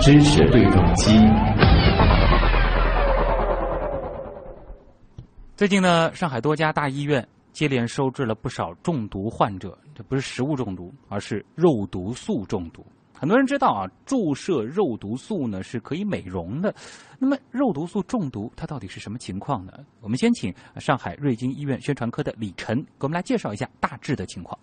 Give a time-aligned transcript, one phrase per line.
[0.00, 1.12] 支持对撞机。
[5.54, 12.84] 最近呢，上海多家大医院接连收治了不少中毒患者，这不是食物中毒，而是肉毒素中毒。
[13.16, 16.74] 很多人知道啊，注射肉毒素呢是可以美容的。
[17.20, 19.72] 那么，肉毒素中毒它到底是什么情况呢？
[20.00, 24.58] 我们先请上海瑞金医院宣传科的李晨给我们来介绍一下大致的情况。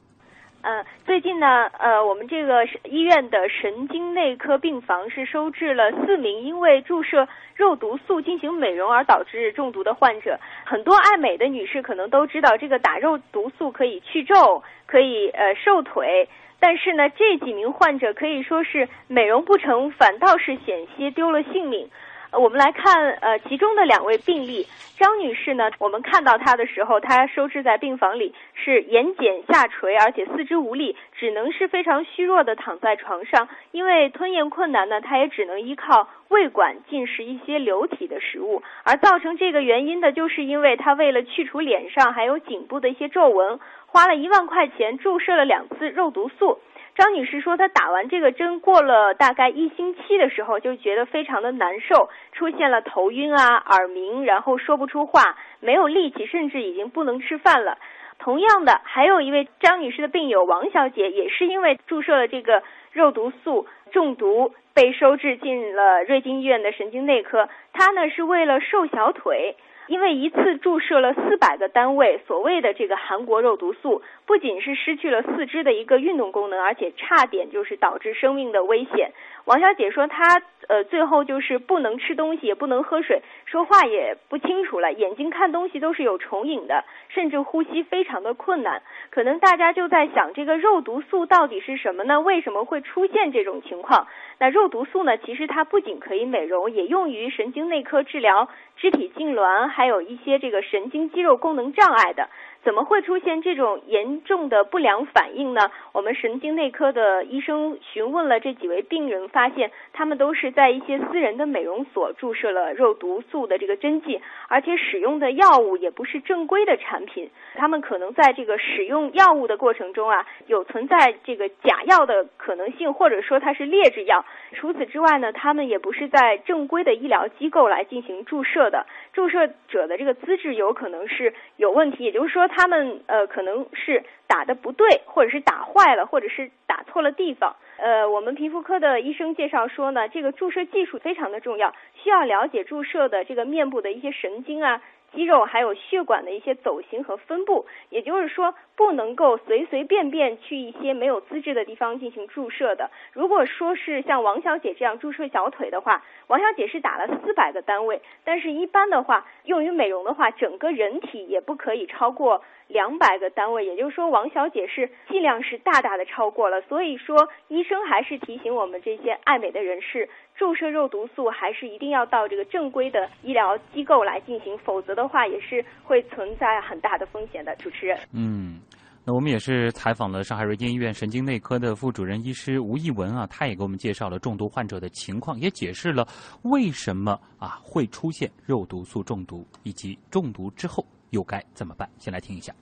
[0.61, 10.37] 呃，最近呢，呃，我们这个医院的神经内科病房是收治了四名因为注射肉毒素进行美容而导致中毒的患者。
[10.65, 16.27] 很多爱美的女士可能都知道，这个打肉毒素可以去皱，可以呃瘦腿。
[16.59, 21.89] 但是呢，这几名患者可以说是美容不成，反倒是险些丢了性命。
[22.31, 33.49] 我们来看，呃，其中的两位病例，张女士呢，我们看到她的时候，她收治在病房里是眼睑下垂，而且四肢无力，只能是非常虚弱的躺在床上。
[33.71, 38.61] 因为吞咽困难呢，她也只能依靠胃管进食一些流体的食物。
[38.83, 46.59] 而造成这个原因的，就是因为她为了去除脸上还有颈部的一些皱纹，花了一万块钱注射了两次肉毒素。
[46.99, 57.77] 张女士说，她打完这个针过了大概一星期的时候，就觉得非常的难受，出现了头晕啊、耳鸣，然后说不出话，没有力气，甚至已经不能吃饭了。
[58.17, 67.47] 同样的，还有一位张女士的病友王小姐，也是因为注射了这个肉毒素中毒，被收治进了瑞金医院的神经内科。
[67.71, 69.55] 她呢是为了瘦小腿。
[69.89, 79.11] 因为一次注射了四百个单位所谓的这个韩国肉毒素，不仅是失去了四肢的一个运动功能，而且差点就是导致生命的危险。
[79.45, 88.83] 王小姐说，她呃最后就是不能吃东西，也不能喝水，说话也不清楚了，眼睛看东西都是有重影的，甚至呼吸非常的困难。
[89.09, 92.21] 可能大家就在想，这个肉毒素到底是什么呢？
[92.21, 94.05] 为什么会出现这种情况？
[94.37, 95.17] 那肉毒素呢？
[95.17, 102.27] 其实它不仅可以美容，也用于神经内科治疗肢体痉挛，还有一些这个神经肌肉功能障碍的。
[102.61, 105.71] 怎么会出现这种严重的不良反应呢？
[105.93, 117.31] 我们神经内科的医生询问了这几位病人，发现他们都是在一些私人的美容所注射了肉毒素的这个针剂，而且使用的药物也不是正规的产品。
[117.55, 124.25] 他们可能在这个使用药物的过程中啊，有存在这个假药的可能性，或者说它是劣质药。
[124.53, 132.48] 除此之外呢，他们也不是在正规的医疗机构来进行注射的，注射者的这个资质有可能是有问题，也就是说。
[132.49, 137.55] 他们呃可能是打的不对，或者是打坏了，或者是打错了地方。
[137.77, 144.81] 呃，我们皮肤科的医生介绍说呢，这个注射技术非常的重要，需要了解注射的这个面部的一些神经啊。
[145.13, 152.89] 肌肉还有血管的一些走形和分布，也就是说不能够随随便便去一些没有资质的地方进行注射的。
[153.13, 163.65] 如果说是像王小姐这样注射小腿的话，王小姐是打了四百个单位，但是一般的话用于美容的话，整个人体也不可以超过两百个单位。
[163.65, 166.61] 也就是说，王小姐是剂量是大大的超过了。
[166.61, 170.07] 所以说，医生还是提醒我们这些爱美的人士。
[170.37, 177.53] 注射肉毒素还是一定要到这个正规的医疗机构来进行，否则的话也是会存在很大的风险的。
[177.57, 178.61] 主持人，嗯，
[179.03, 186.07] 那我们也是采访了上海瑞金医院神经内科的副主任医师吴义文啊，他也给我们介绍了中毒患者的情况，也解释了
[186.43, 191.87] 为什么啊会出现肉毒素中毒，以及中毒之后又该怎么办。
[191.97, 192.53] 先来听一下。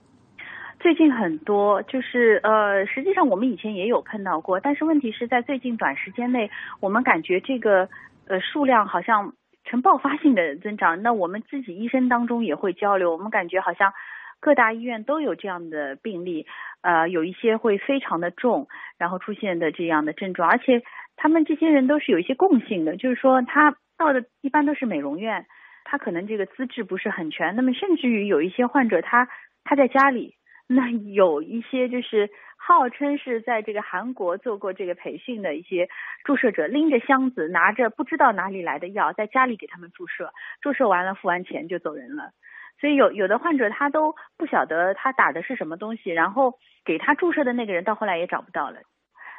[0.80, 6.50] 最近很多就是呃，实际上我们以前也有碰到过，但是问题是在最近短时间内，
[6.80, 7.88] 我们感觉这个
[8.28, 11.02] 呃数量好像呈爆发性的增长。
[11.02, 13.92] 那我们自己医生当中也会交流，我们感觉好像
[14.38, 16.46] 各大医院都有这样的病例，
[16.82, 20.84] 呃，有一些会非常的重，然后出现的这样的症状，而且
[21.16, 25.44] 他们这些人都是有一些共性的，就是说他到的一般都是美容院，
[25.90, 29.26] 他可能这个资质不是很全，那么甚至于有一些患者他
[29.64, 30.34] 他在家里。
[30.70, 32.28] 那有一些就是
[32.58, 35.88] 号称是在这个韩国做过这个培训的一些
[36.24, 40.30] 注射者，拎着箱子，拿着不知道哪里来的药，在家里给他们注射，
[40.60, 42.32] 注射完了付完钱就走人了。
[42.78, 48.82] 所以有有的患者他都不晓得他打的是什么东西，然后给他注射的那个人到后来也找不到了。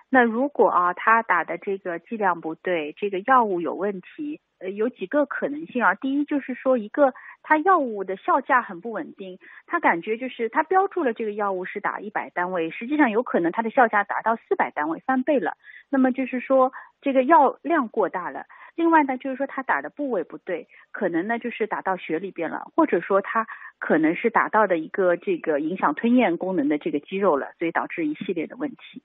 [0.10, 4.42] 那如果啊他打的这个剂量不对，这个药物有问题。
[4.60, 5.96] 呃，有几个可能性啊。
[5.96, 7.14] 第一就是说，一个
[7.44, 15.58] 它药物的效价很不稳定，他感觉就是他标注了这个药物是打一百单位，实际上有可能它的效价达到四百单位，翻倍了。
[15.90, 16.72] 那么就是说
[17.02, 18.46] 这个药量过大了。
[18.76, 23.46] 另外呢，就是说他打的部位不对，可能呢就是打到血里边了，或者说他
[23.78, 29.04] 可能是打到的一个这个影响吞咽功能的这个肌肉了，所以导致一系列的问题。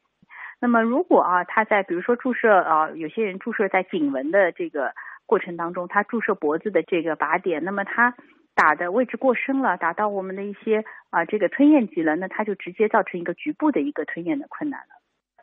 [0.60, 4.94] 那么如果啊，他在比如说注射啊，有些人注射在颈纹的这个
[5.26, 8.14] 过程当中，他注射脖子的这个靶点，那么他
[8.54, 14.86] 打的位置过深了，打到我们的一些啊这个吞咽肌了，那他就直接造成一个局部的一个吞咽的困难了。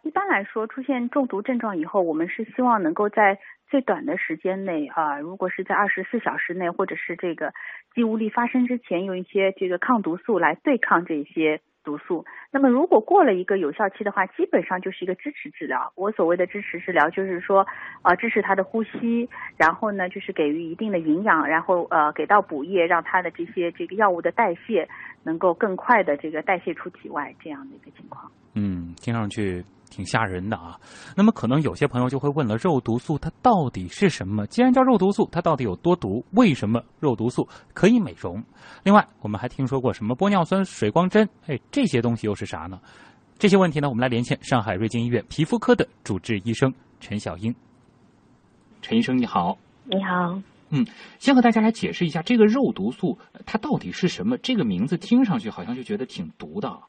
[0.04, 3.38] 一般来说，出现中毒症状以后，我们是希望能够在
[3.70, 7.54] 最短的时间内啊，如果是在二十四小时内，或者是这个
[7.94, 11.62] 肌无力发生之前，用一些这个抗毒素来对抗这些。
[11.84, 15.92] 毒素，那么如果过了一个有效期的话，基本上就是一个支持治疗。
[15.96, 17.66] 我所谓的支持治疗，就是说，
[18.04, 24.88] 呃，支持他的呼吸，然后呢，就是给予一定的营养，然后呃，给到补液，让他的这些这个药物的代谢
[25.24, 28.32] 能够更快的这个代谢出体外，这样的一个情况。
[28.54, 29.64] 嗯，听上去。
[29.94, 30.80] 挺吓人的啊！
[31.18, 34.48] 那么可能有些朋友就会问了：肉毒素它到底是什么？
[34.48, 36.24] 既然叫肉毒素，它到底有多毒？
[36.32, 38.42] 为什么肉毒素可以美容？
[38.84, 41.28] 另外，我们还听说过什么玻尿酸、水光针？
[41.46, 42.80] 哎，这些东西又是啥呢？
[43.38, 47.54] 这些问题呢，我们来连线上海瑞金医院皮肤科的主治医生陈小英。
[48.82, 50.88] 陈医生你好，你好，嗯，
[51.20, 54.38] 先和大家来解释一下这个肉毒素它到底是什么？
[54.38, 56.80] 这个名字听上去好像就觉得挺毒的。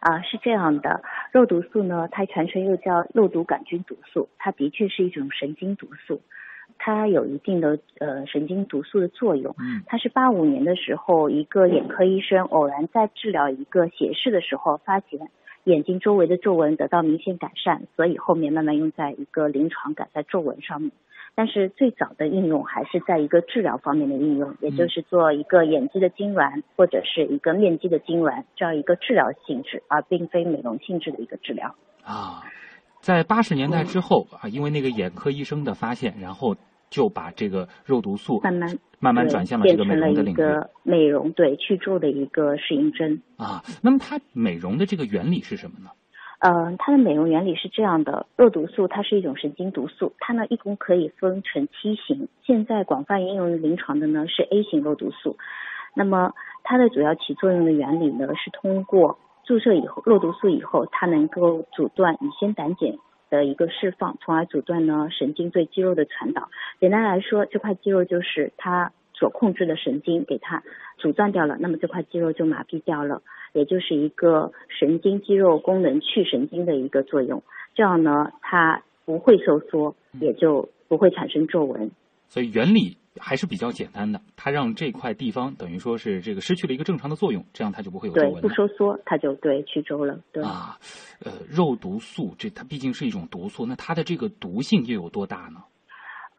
[0.00, 6.22] 啊，是这样的，肉毒素呢，它全称又叫肉毒杆菌毒素，它的确是一种神经毒素，
[6.78, 9.54] 它有一定的呃神经毒素的作用。
[9.58, 15.28] 嗯，它是八五年的时候，一个眼科医生偶然在治疗一个斜视的时候，发现
[15.64, 20.92] 眼睛周围的皱纹得到明显改善，所以后面慢慢用在一个临床改在皱纹上面。
[21.34, 31.74] 但是最早的应用还是在一个治疗方面的应用，也就是做一个眼肌的痉挛或者是一个面肌的痉挛这样一个治疗性质，而并非美容性质的一个治疗。
[32.04, 32.42] 啊，
[33.00, 36.56] 在八十年代之后啊，因为那个眼科医生的发现，然后
[36.90, 40.38] 就把这个肉毒素慢慢慢慢转向了这个美容的领域。
[40.82, 45.90] 美容对去皱的一个适应针啊，那么它美容的这个原理是什么呢？
[46.40, 55.36] 嗯，它的美容原理是这样的，肉毒素它是一种神经毒素，它呢一共可以分成七型，现在广泛应用于临床的呢是 A 型肉毒素。
[55.94, 56.32] 那么
[56.62, 62.96] 它的主要起作用的原理呢是通过注射以后肉毒素以后，它能够阻断乙酰胆碱
[63.28, 66.48] 的一个释放，从而阻断呢神经对肌肉的传导。
[66.80, 70.62] 简单来说，这块肌肉就是它所控制的神经给它
[70.96, 73.20] 阻断掉了，那么这块肌肉就麻痹掉了。
[73.52, 77.42] 也就是一个神经肌肉功能去神经的一个作用，
[77.74, 81.90] 这样呢，它不会收缩，也就不会产生皱纹。
[82.28, 88.34] 所以原理还是比较简单的，它让这块地方等于说是这个失去了一个正常的作用，这样它就不会有皱纹。
[88.34, 90.20] 对，不收缩，它就对去皱了。
[90.30, 90.78] 对啊，
[91.24, 95.64] 呃，肉毒素这它毕竟是一种毒素，那它的这个毒性又有多大呢？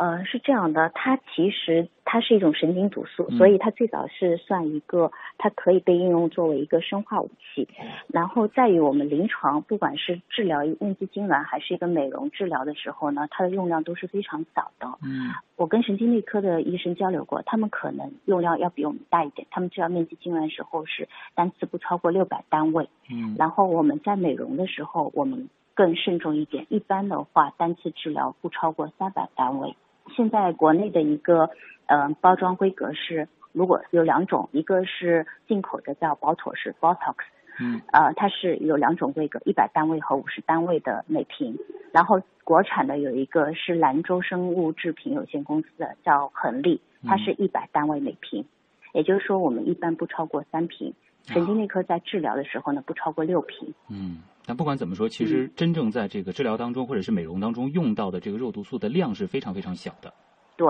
[0.02, 7.68] 呃，是这样的，它其实它是一种神经毒素，所以它最早是算一个，它可以被应用作为一个生化武器。
[8.08, 14.88] 然后在于我们临床，不管是治疗面积痉挛还是一个美容治疗的时候呢，它的用量都是非常小的。
[15.04, 22.90] 嗯，我跟神经内科的医生交流过，他们可能用量要比我们大一点，他们治疗面积痉挛时候是单次不超过六百单位。
[23.12, 29.76] 嗯，然后我们在美容的时候，我们更慎重一点，一般的话单次治疗不超过三百单位。
[30.16, 31.50] 现在国内的一个
[31.86, 37.16] 呃包装规格是，如果有两种，一个是进口的叫保妥式 Botox，
[37.60, 41.58] 嗯，呃它是有两种规格，一百单位和五十单位的每瓶，
[41.92, 48.46] 然后国产的有一个是兰州生物制品有限公司的叫恒力，它是一百单位每瓶，
[48.94, 50.94] 也就是说我们一般不超过三瓶，
[51.26, 54.22] 神经内科在治疗的时候呢不超过六瓶，嗯。
[54.46, 60.14] 但不管怎么说，其实真正在这个治疗当中或者是美容当中用到的这个肉毒素的量是非常非常小的。
[60.58, 60.68] 对，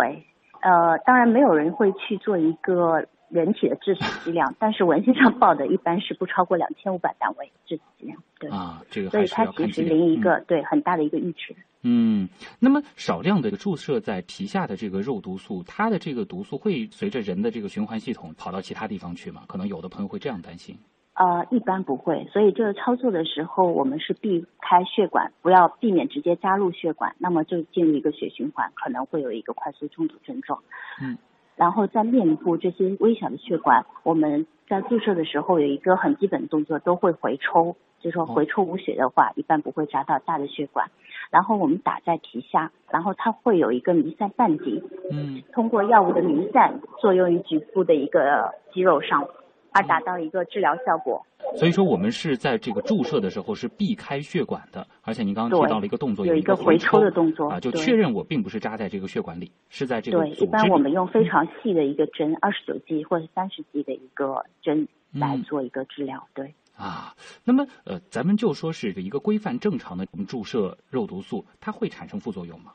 [0.61, 8.21] 呃，当然没有人会去做一个人体的致死剂量， 但是文献上报的一般是不超过两千五百单位致死剂量。
[8.39, 11.55] 对啊，这个所以它其实零一个对很大的一个阈值。
[11.83, 19.43] 嗯，那么少量的注射在皮下的这个肉毒素，它的这个毒素会随着人的这个循环系统跑到其他地方去吗？
[19.47, 20.77] 可能有的朋友会这样担心。
[21.21, 30.63] 呃，一般不会，所以这个操作的时候，我们是避开血管，不要避免直接加入血管，那么就进入一个血循环，可能会有一个快速中毒症状。
[30.99, 31.19] 嗯，
[31.55, 40.89] 然后在面部这些微小的血管，我们在注射的时候有一个很基本的动作，都会回抽，就是说回抽无血的话，一般不会扎到大的血管。
[41.29, 49.27] 然后我们打在皮下，然后它会有一个弥散半径，嗯，通过药物的弥散作用于局部的一个肌肉上。
[49.71, 51.25] 而达到一个治疗效果。
[51.57, 66.53] 所以说，我们是在这个注射的时候是避开血管的，而且您刚刚提到了一个动作，有一个回抽的动作啊，就确认我并不是扎在这个血管里，是在这个对，一般我们用非常细的一个针，二十九 G 或者三十 G 的一个针来做一个治疗，对。
[66.77, 67.13] 啊，
[67.43, 72.71] 那么呃，咱们就说是一个规范正常的我们注射肉毒素，它会产生副作用吗？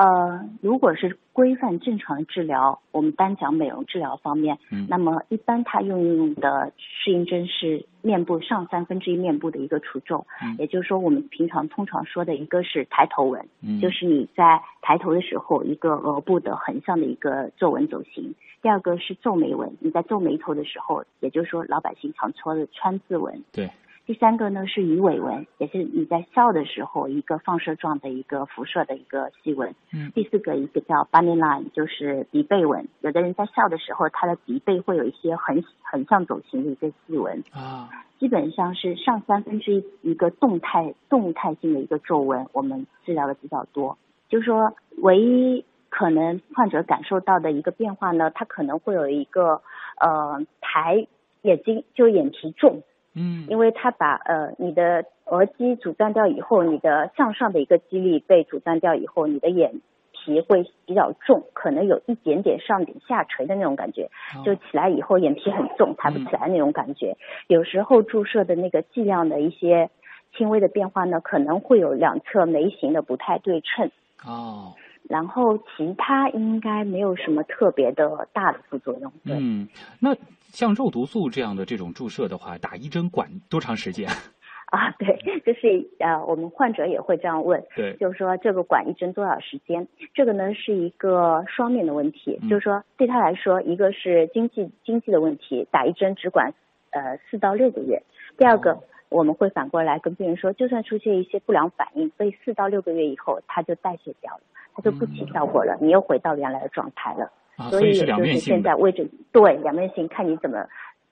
[0.00, 18.34] 呃，如果是规范正常的治疗，我们单讲美容治疗方面，嗯那么一般它运用的适应症是面部上三分之一面部的一个除皱，嗯也就是说我们平常通常说的一个是抬头纹，嗯，就是你在抬头的时候一个额部的横向的一个皱纹走形。
[18.62, 23.42] 第二个是皱眉纹，你在皱眉头的时候，也就是说老百姓常说的川字纹。
[23.52, 23.70] 对。
[24.10, 29.72] 第三个呢是鱼尾纹，也是你在笑的时候一个放射状的一个辐射的一个细纹。
[29.92, 32.88] 嗯第四个一个叫 bunny line，就是鼻背纹。
[33.02, 37.44] 有的人在笑的时候，他的鼻背会有一些横横向走形的一个细纹。
[37.52, 37.88] 啊，
[38.18, 43.96] 基本上是上三分之一一个动态动态性的一个皱纹，我们治疗的比较多。
[44.28, 49.62] 就是说，唯一可能患者感受到的一个变化呢，他可能会有一个
[50.00, 51.06] 呃抬
[51.42, 52.82] 眼睛，就眼皮重，
[53.14, 59.80] 嗯因为他把呃你的额肌阻断掉以后，你的向上的一个肌力被阻断掉以后，你的眼
[60.12, 67.16] 皮会比较重，可能有一点点上顶下垂的那种感觉，哦就起来以后眼皮很重，抬不起来那种感觉。
[67.48, 69.90] 有时候注射的那个剂量的一些
[70.36, 73.90] 轻微的变化呢，可能会有两侧眉形的不太对称。
[74.24, 74.74] 哦，
[75.08, 79.10] 然后其他应该没有什么特别的大的副作用。
[79.24, 79.66] 嗯，
[79.98, 80.14] 那
[80.52, 84.08] 像肉毒素这样的这种注射的话，打一针管多长时间？
[84.70, 89.88] 啊，对，就是呃，我们患者也会这样问，对，就是说这个管一针多少时间？
[90.14, 96.54] 这个呢是一个双面的问题，嗯就是说对他来说，一个是经济经济的问题，打一针只管
[96.90, 97.98] 呃四到六个月；
[98.38, 104.42] 第二个，哦我们会反过来跟病人说，就算出现一些不良反应，所以四到六个月以后它就代谢掉了，
[104.72, 107.32] 它就不起效果了，你又回到原来的状态了。
[107.60, 110.56] 啊，所以是两面性现在位置对两面性，看你怎么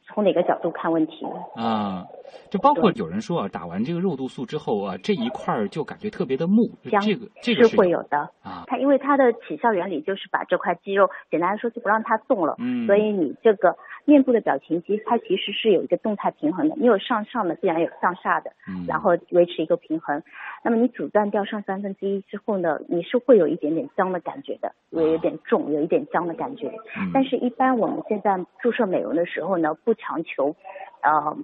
[0.07, 1.27] 从哪个角度看问题。
[1.55, 2.07] 啊。
[2.51, 8.19] 就包括有人说啊，打完这个肉毒素之后啊，这一块儿就感觉特别的木，僵这个这个是会有的。
[8.43, 12.55] 啊，它因为它的起效原理就是把这块肌肉，简单来说就不让它动了。
[12.59, 13.77] 嗯，所以你这个
[14.09, 16.75] 面部的表情肌，它其实是有一个动态平衡的。
[16.79, 20.23] 你有上上的，自然有向下的，嗯，然后维持一个平衡。
[20.65, 26.69] 那么你阻断掉上三分之一之后呢，你是会有一点点僵的感觉的，有有点重，有一点僵的感觉。
[26.97, 30.57] 嗯但是，一般我们现在注射美容的时候呢，不强求，
[31.03, 31.37] 呃，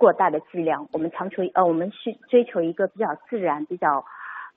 [0.00, 4.04] 过大的剂量，我们强求呃，我们去追求一个比较自然、比较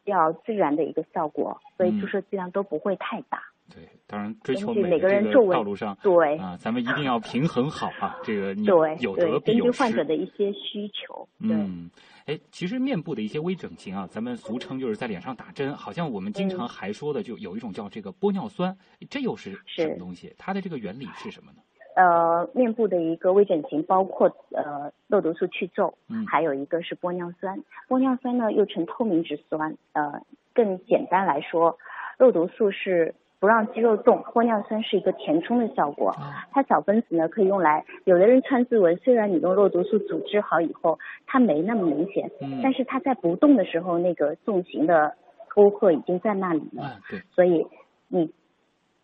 [0.04, 3.44] 比较自然的一个效果，所以嗯注射剂量都不会太大。
[3.74, 10.04] 对，当然追求每美的这个个人皱纹道路上对啊，咱们一定要平衡好啊，这个你对有得对，必有失根据患者。
[10.04, 11.90] 的一些需求，嗯，
[12.26, 18.76] 哎，其实面部的一些微整形啊，咱们俗称就是在脸上打针，好像我们经常嗯还说的，就有一种叫这个玻尿酸，
[19.10, 20.34] 这又是什么东西？
[20.38, 21.58] 它的这个原理是什么呢？
[21.94, 27.62] 呃，面部的一个微整形包括呃肉毒素去皱，嗯还有一个是玻尿酸。
[27.90, 30.22] 玻尿酸呢又称透明质酸，呃，
[30.54, 31.78] 更简单来说，
[32.18, 36.12] 肉毒素是不让肌肉动，玻尿酸是一个填充的效果。
[36.12, 45.16] 啊，它小分子呢可以用来，有的人川字纹，虽然你用肉毒素组织好以后，它没那么明显，嗯但是它在不动的时候，那个纵形的
[45.50, 47.00] 沟壑已经在那里了。
[47.34, 47.66] 所以
[48.10, 48.32] 你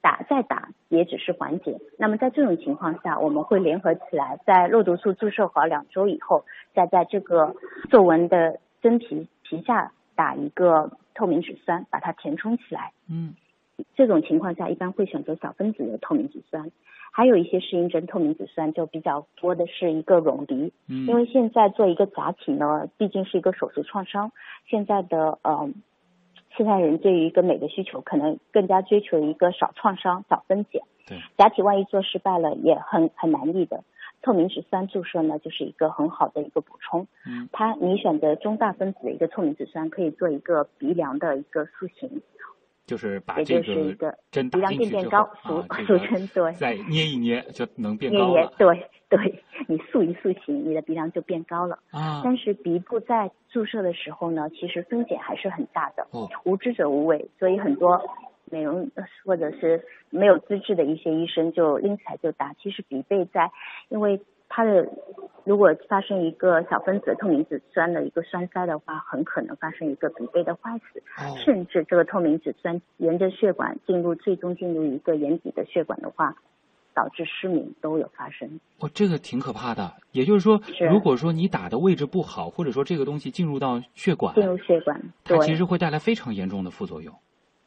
[0.02, 1.80] 打再打也只是缓解。
[1.98, 7.56] 那么在这种情况下，我们会联合起来，在肉毒素注射好两周以后，再在这个
[7.90, 12.92] 皱纹的真皮皮下打一个透明质酸，把它填充起来。
[13.10, 13.34] 嗯
[13.96, 16.72] 这种情况下，一般会选择小分子的透明质酸。
[17.12, 24.32] 还有一些适应症透明质酸就比较多的是一个溶鼻，嗯，因为现在做一个假体呢，毕竟是一个手术创伤，
[24.68, 25.72] 现在的呃，
[26.56, 30.84] 现在人对于一个美的需求，可能更加追求一个少创伤、少分解。
[31.08, 33.84] 对，假体万一做失败了，也很很难立的。
[34.22, 37.08] 透明质酸注射呢，就是一个很好的一个补充。
[37.26, 42.22] 嗯它你选择中大分子的一个透明质酸，可以做一个鼻梁的一个塑形，
[42.88, 46.54] 就是把这个针鼻梁打进去之变变后高，俗啊，这俗个称对。
[46.54, 51.80] 再捏一捏就能变捏捏高了对对，你塑一塑形，你的鼻梁就变高了。
[51.92, 52.22] 啊。
[52.24, 56.08] 但是鼻部在注射的时候呢，其实风险还是很大的。
[56.12, 58.02] 哦，无知者无畏，所以很多
[58.46, 62.54] 美容呃或者是没有资质的一些医生就拎起来就打。
[62.54, 63.52] 其实鼻背在，
[63.90, 64.88] 因为它的
[65.44, 76.36] 如果发生一个小分子透明质酸的一个栓塞的话，很可能发生一个鼻背的坏死，哦甚至这个透明质酸沿着血管进入，最终进入一个眼底的血管的话，
[76.94, 78.60] 导致失明都有发生。
[78.80, 79.94] 哦，这个挺可怕的。
[80.12, 87.14] 也就是说，是如果说你打的位置不好，或者说这个东西进入到血管，进入血管，它对其实会带来非常严重的副作用。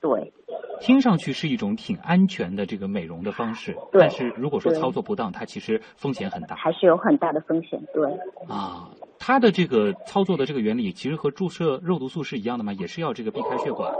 [0.00, 0.32] 对，
[0.80, 7.80] 听上去是一种挺安全的这个美容的方式，但是如果说操作不当，它其实风险很大还是有很大的风险。
[7.92, 8.10] 对，
[8.48, 8.88] 啊。
[9.22, 12.72] 它的这个操作的这个原理，其实和注射肉毒素是一样的吗？
[12.72, 13.92] 也是要这个避开血管，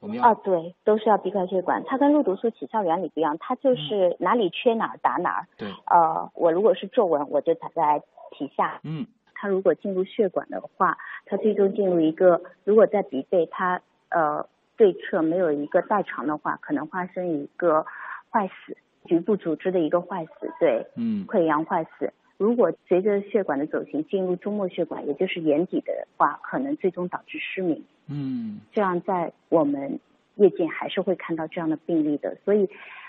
[0.00, 1.84] 我们要啊，对，都是要避开血管。
[1.86, 5.46] 它跟肉毒素起效原理不一样，它就是哪里缺哪儿打哪儿。
[5.58, 8.00] 对，呃，我如果是皱纹，我就打在
[8.30, 8.80] 皮下。
[8.84, 17.86] 嗯它如果进入血管的话，它最终进入一个，如果在鼻背它呃对侧没有一个代偿的话，可能发生一个
[18.30, 22.12] 坏死，局部组织的一个坏死，对，嗯溃疡坏死。
[22.36, 27.84] 如果随着血管的走行进入中末血管，也就是眼底的话，可能最终导致失明。
[28.08, 29.98] 嗯这样在我们
[30.36, 32.36] 业界还是会看到这样的病例的。
[32.44, 32.68] 所以，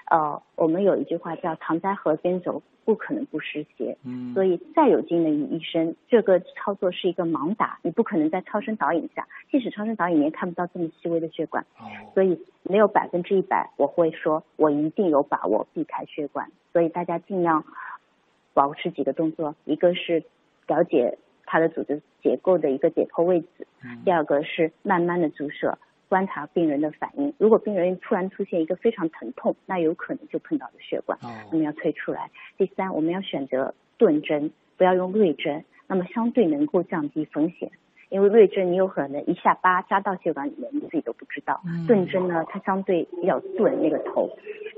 [0.10, 3.98] 呃，我们有一句话叫“常在河边走，不可能不湿鞋”。
[4.05, 17.65] 嗯，所以再有经验的医生，这个操作是一个盲打，你不可能在超声导引下，即使超声导引你也看不到这么细微的血管，哦所以没有百分之一百，我会说我一定有把握避开血管，所以大家尽量
[18.53, 20.24] 保持几个动作，一个是
[20.67, 25.77] 了解它的组织结构的一个解剖位置，嗯第二个是慢慢的注射。
[26.15, 31.19] 观察病人的反应，如果病人突然出现一个非常疼痛，那有可能就碰到了血管。
[31.22, 32.31] 哦我们要推出来。
[32.57, 37.69] 第三，我们要选择钝针，不要用锐针，那么相对能够降低风险。
[38.07, 41.60] 因为锐针你有可能一下疤扎到血管里面，你自己都不知道。
[41.65, 44.29] 嗯钝针呢，它相对比较钝，那个头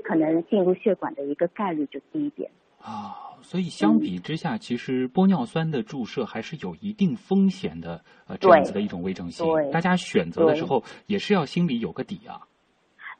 [0.02, 2.50] 可能进入血管的一个概率就低一点。
[2.82, 9.46] 啊，所以相比之下，其实玻尿酸的注射还是有一定风险的，呃，这样子的一种微整形。
[9.70, 12.40] 大家选择的时候也是要心里有个底啊。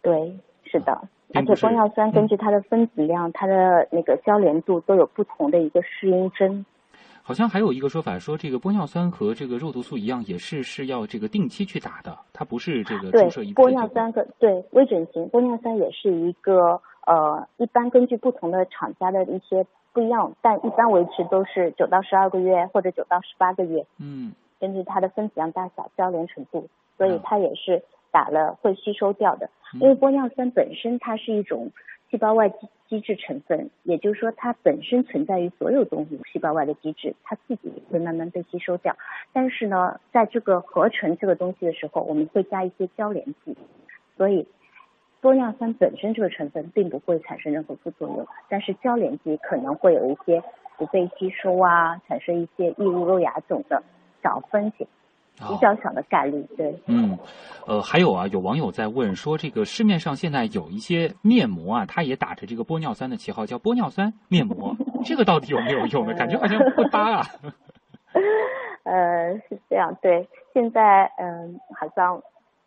[0.03, 0.93] 对，是的。
[1.35, 6.65] 而且玻尿酸根据它的分子量、它的那个交联度都有不同的一个适应针。
[7.23, 29.47] 好像还有一个说法说，这个玻尿酸和这个肉毒素一样，也是是要这个定期去打的，它不是这个注射一，次玻尿酸和对微整形，玻尿酸也是一个呃，一般根据不同的厂家的一些不一样，但一般维持都是九到十二个月或者九到十八个月，嗯根据它的分子量大小、交联程度，所以嗯它也是打了会吸收掉的。
[29.73, 31.71] 嗯因为玻尿酸本身它是一种
[32.11, 38.97] 细胞外机机制成分，也就是说它本身存在于所有动物细胞外的机制，它自己会慢慢被吸收掉。
[39.33, 43.57] 但是呢，在这个合成这个东西的时候，我们会加一些交联剂，
[44.17, 44.47] 所以
[45.21, 50.43] 玻尿酸本身这个成分并不会产生任何副作用，但是交联剂可能会有一些
[50.77, 53.83] 不被吸收啊，产生一些异物肉芽肿的
[54.23, 54.87] 小风险，
[55.37, 56.43] 比较小的概率。
[56.57, 57.19] 对，嗯，
[57.67, 66.15] 呃，还有啊，有网友在问说，这个市面上现在有一些面膜啊，它也打着这个玻尿酸的旗号，叫玻尿酸面膜， 这个到底有没有用呢？
[66.15, 67.27] 感觉好像不搭啊。
[68.85, 72.23] 呃，是这样，对，现在嗯、好像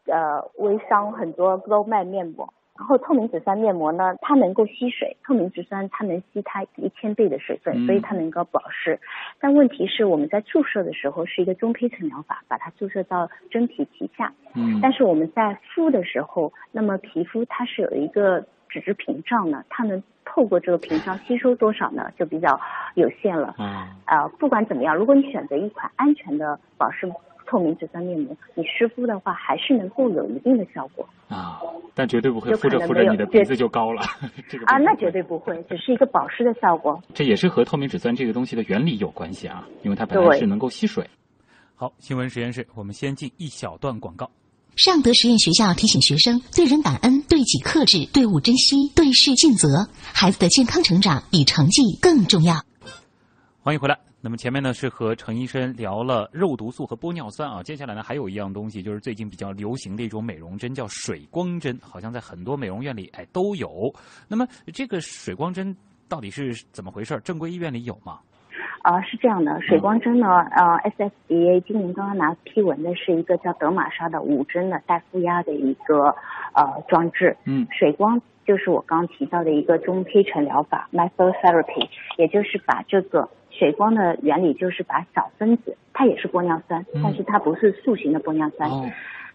[0.05, 8.99] 呃微商很多都卖面膜，然后透明质酸面膜呢，它能够吸水，透明质酸它能吸它一千倍的水分，嗯所以它能够保湿。
[9.39, 22.59] 但问题是我们在注射的时候是一个中胚层疗法，把它注射到真皮皮下，嗯但是我们在敷的时候，那么皮肤它是有一个脂质屏障的，它能透过这个屏障吸收多少呢，就比较
[22.95, 23.53] 有限了。
[23.57, 27.05] 啊，呃，不管怎么样，如果你选择一款安全的保湿
[27.51, 31.59] 透明质酸面膜，你湿敷的话还是能够有一定的效果啊，
[31.93, 34.01] 但绝对不会敷着敷着你的鼻子就高了。
[34.47, 36.97] 这个啊，那绝对不会，只是一个保湿的效果。
[37.13, 41.05] 这也是和透明质酸这个东西的原理有关系啊，因为它本来是能够吸水。
[41.75, 44.31] 好，新闻实验室，我们先进一小段广告。
[44.77, 49.89] 尚德实验学校提醒学生：对人感恩，对己克制，对物珍惜，对事尽责。
[50.13, 52.55] 孩子的健康成长比成绩更重要。
[53.61, 53.99] 欢迎回来。
[54.23, 63.91] 那么前面呢是和程医生聊了肉毒素和玻尿酸啊，接下来呢还有一样东西，就是最近比较流行的一种美容针，叫水光针，好像在很多美容院里哎都有。
[64.27, 65.75] 那么这个水光针
[66.07, 67.19] 到底是怎么回事？
[67.23, 68.19] 正规医院里有吗？
[68.83, 76.15] 呃，是这样的，水光针呢，呃，SFDA 今年刚刚拿批文的是一个叫德玛莎的五针的带负压的一个
[76.53, 77.35] 呃装置。
[77.45, 83.27] 嗯水光就是我刚刚提到的一个中胚层疗法 （methyltherapy），也就是把这个
[83.61, 88.89] 水光的原理就是把小分子，它也是玻尿酸，嗯但是它不是塑形的玻尿酸，哦，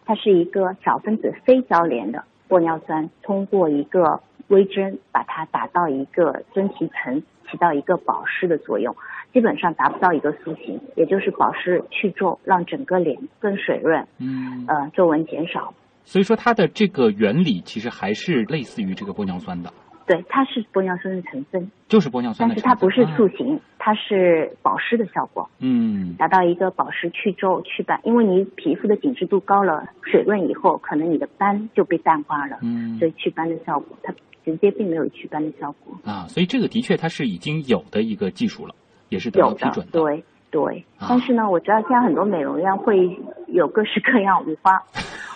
[0.05, 8.97] 它是一个小分子非交联的玻尿酸，通过一个微针把它打到一个真皮层，起到一个保湿的作用。
[9.33, 15.73] 基本上达不到一个塑形，也就是保湿去皱，让整个脸更水润，嗯，呃，皱纹减少。
[16.03, 19.73] 所以说它的这个原理其实还是类似于这个玻尿酸的。
[20.07, 28.01] 对，它是玻尿酸的成分，就是玻尿酸的成分，但是它不是塑啊形，它是保湿的效果，嗯达到一个保湿、去皱、祛斑。
[28.03, 34.13] 因为你皮肤的紧致度高了，水润以后，可能你的斑就被淡化了，嗯所以祛斑的效果，它
[34.45, 35.97] 直接并没有祛斑的效果。
[36.05, 38.75] 啊，所以这个的确它是已经有的一个技术了，
[39.09, 39.93] 也是得到批准，的。
[39.93, 40.85] 对对。
[40.99, 44.73] 啊但是呢，我知道现在很多美容院会有各式各样五花。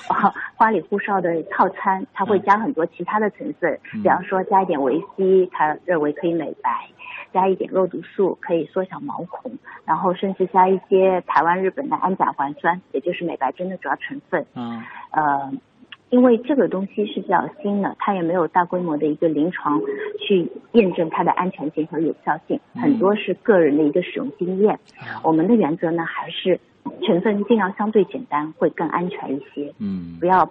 [0.09, 6.69] 啊， 花里胡哨的套餐，它会加很多其他的成分，嗯比方说加一点维 C，它认为可以美白；
[7.33, 9.53] 加一点肉毒素，可以缩小毛孔，
[9.85, 14.45] 然后甚至加一些台湾、日本的氨甲环酸，也就是美白针的主要成分。
[14.55, 15.53] 嗯呃，
[16.11, 19.81] 因为这个东西是比较新的，它也没有大规模的一个临床
[20.19, 24.75] 去验证它的安全性和有效性，嗯很多是个人的一个使用经验。
[24.99, 26.59] 啊我们的原则呢，还是
[27.07, 30.51] 成分尽量相对简单，会更安全一些，嗯不要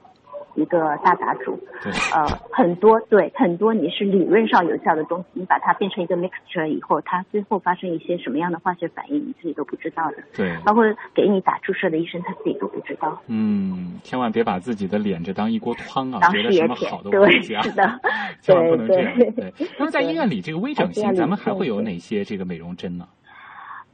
[0.62, 1.60] 一个大杂煮。
[1.82, 10.18] 对呃，很多对很多你是理论上有效的东西，你把它变成一个 mixture 以后，它最后发生一些什么样的化学反应，你自己都不知道的。
[10.36, 13.22] 对包括给你打注射的医生，他自己都不知道。
[13.28, 18.00] 嗯，千万别把自己的脸这当一锅汤啊，当觉得什么好的东西啊，是的
[18.42, 19.16] 千万不能这样。
[19.18, 23.08] 对对，那么在医院里，这个微整形， 咱们还会有哪些这个美容针呢？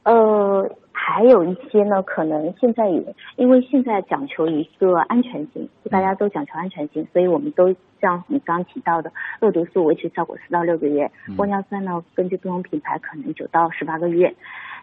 [0.06, 3.02] 呃，还有一些呢，可能现在也
[3.34, 14.32] 因为现在讲求一个安全性，大家都讲求安全性，所以我们都像你刚刚提到的，肉毒素维持效果四到六个月，嗯玻尿酸呢，根据不同品牌可能九到十八个月。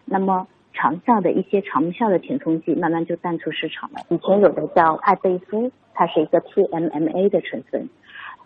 [0.04, 4.00] 那么长效的一些长效的填充剂慢慢就淡出市场了。
[4.10, 7.88] 以前有的叫艾贝夫，它是一个 PMMA 的成分。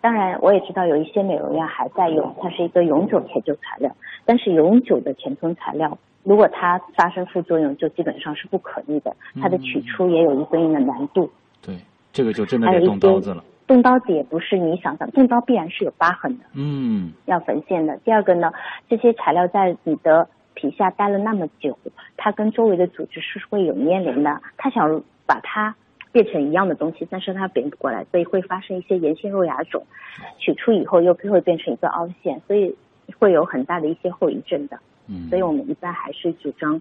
[0.01, 3.93] 当然，我也知道有一些美容院还在用，它是一个永久填充材料。
[4.25, 9.15] 但是永久的填充材料，如果它发生副作用，就基本上是不可逆的。
[9.41, 11.29] 它的取出也有一对应的难度。
[11.61, 11.75] 对，
[12.13, 13.43] 这个就真的得动刀子了。
[13.67, 17.97] 动刀子也不是你想象，动刀必然是有疤痕的，嗯要缝线的。
[17.97, 18.51] 第二个呢，
[18.87, 21.77] 这些材料在你的皮下待了那么久，
[22.17, 24.41] 它跟周围的组织是会有粘连的。
[24.57, 25.75] 它想把它
[26.11, 29.83] 变成一样的东西，但是它变不过来，所以会发生一些炎性肉芽肿。
[30.37, 32.75] 取出以后又会变成一个凹陷，所以
[33.17, 34.79] 会有很大的一些后遗症的。
[35.07, 36.79] 嗯，所以我们一般还是主张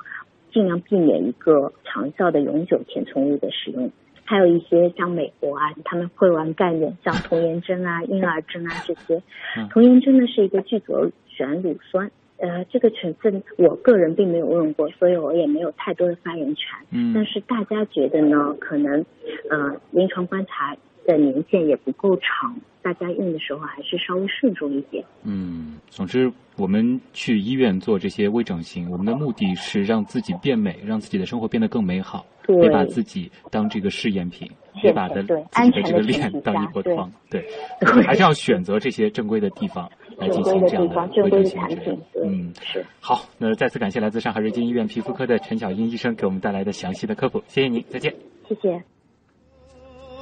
[0.52, 3.90] 尽量避免一个长效的永久填充物的使用。
[4.24, 9.22] 还有一些像美国啊，他们会玩概念，像童颜针啊、婴儿针啊这些
[9.56, 9.68] 嗯。
[9.70, 16.68] 童颜针呢是一个聚左旋乳酸，呃，这个成分我个人并没有用过，所以我也没有太多的发言权。
[16.90, 19.05] 嗯但是大家觉得呢，可能
[19.51, 25.05] 呃临床观察的年限也不够长，大家用的时候还是稍微慎重一点。
[25.24, 34.48] 嗯，总之，我们去医院做这些微整形，我们的目的是让自己变美，让自己的生活变得更美好，对别把自己当这个试验品，
[34.81, 37.44] 别把的对自己的这个脸当一锅汤，对，
[37.81, 42.02] 对还是要选择这些正规的地方来进正规的行这样地方，正微规整形治疗的产品，。
[42.24, 42.85] 嗯，是。
[43.00, 48.12] 好，那再次感谢来自上海瑞金医院皮肤科的陈小英医生给我们带来的详细的科普，谢谢您，再见。
[48.48, 48.83] 谢谢。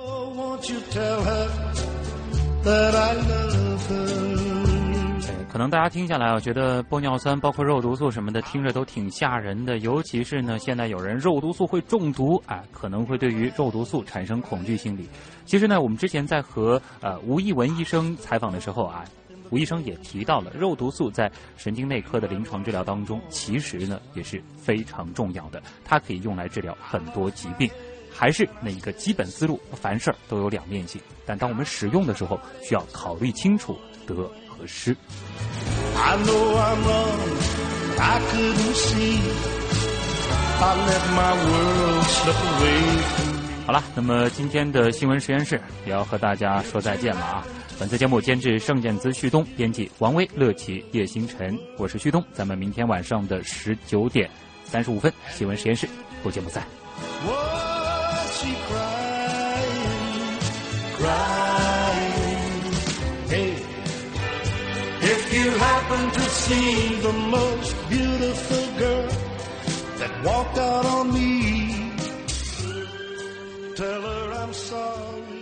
[0.08, 0.58] Oh,
[5.50, 9.78] 可能大家听下来啊，觉得玻尿酸包括肉毒素什么的，听着都挺吓人的。
[9.78, 15.08] 尤其是呢，现在有人肉毒素会中毒，啊，可能会对于肉毒素产生恐惧心理。
[15.46, 19.02] 其实呢，我们之前在和呃吴一文医生采访的时候啊，
[19.50, 27.70] 吴医生也提到了肉毒素在神经内科的临床治疗当中，其实呢也是非常重要的，它可以用来治疗很多疾病。
[28.18, 34.14] 还是那一个基本思路，凡事儿都有两面性，但当我们使用的时候，需要考虑清楚得
[34.48, 34.96] 和失。
[43.66, 47.44] 好了，那么今天的新闻实验室也要和大家说再见了啊！
[47.80, 54.30] 本次节目监制盛建姿、旭东，编辑王威、乐奇、叶星辰，我是旭东，咱们明天晚上的十九点
[54.64, 55.88] 三十五分，新闻实验室
[56.22, 56.62] 不见不散。
[70.24, 71.45] Walked out on me
[73.76, 75.35] tell her I'm sorry.